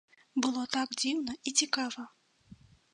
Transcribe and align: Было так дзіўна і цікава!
Было 0.45 0.63
так 0.77 0.97
дзіўна 1.03 1.37
і 1.47 1.57
цікава! 1.63 2.11